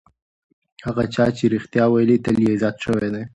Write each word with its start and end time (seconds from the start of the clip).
هغه 0.85 1.03
چا 1.13 1.25
چې 1.37 1.43
رښتیا 1.53 1.85
ویلي، 1.89 2.17
تل 2.23 2.35
یې 2.43 2.49
عزت 2.53 2.75
شوی 2.85 3.09
دی. 3.13 3.23